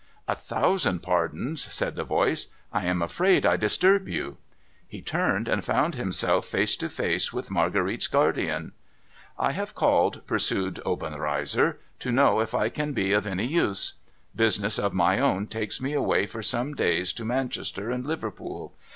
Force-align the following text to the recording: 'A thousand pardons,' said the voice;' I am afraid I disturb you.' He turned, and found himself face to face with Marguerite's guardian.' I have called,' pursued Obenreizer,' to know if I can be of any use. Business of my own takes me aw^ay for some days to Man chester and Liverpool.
'A 0.27 0.33
thousand 0.35 1.03
pardons,' 1.03 1.61
said 1.71 1.95
the 1.95 2.03
voice;' 2.03 2.47
I 2.73 2.85
am 2.85 3.03
afraid 3.03 3.45
I 3.45 3.55
disturb 3.55 4.09
you.' 4.09 4.37
He 4.87 4.99
turned, 4.99 5.47
and 5.47 5.63
found 5.63 5.93
himself 5.93 6.47
face 6.47 6.75
to 6.77 6.89
face 6.89 7.31
with 7.31 7.51
Marguerite's 7.51 8.07
guardian.' 8.07 8.71
I 9.47 9.51
have 9.51 9.75
called,' 9.75 10.25
pursued 10.25 10.79
Obenreizer,' 10.87 11.77
to 11.99 12.11
know 12.11 12.39
if 12.39 12.55
I 12.55 12.69
can 12.69 12.93
be 12.93 13.11
of 13.13 13.27
any 13.27 13.45
use. 13.45 13.93
Business 14.35 14.79
of 14.79 14.91
my 14.91 15.19
own 15.19 15.45
takes 15.45 15.79
me 15.79 15.91
aw^ay 15.93 16.27
for 16.27 16.41
some 16.41 16.73
days 16.73 17.13
to 17.13 17.23
Man 17.23 17.49
chester 17.49 17.91
and 17.91 18.03
Liverpool. 18.03 18.73